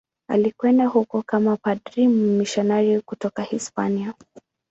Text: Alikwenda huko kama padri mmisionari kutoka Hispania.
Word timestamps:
Alikwenda 0.29 0.85
huko 0.85 1.21
kama 1.21 1.57
padri 1.57 2.07
mmisionari 2.07 3.01
kutoka 3.01 3.43
Hispania. 3.43 4.13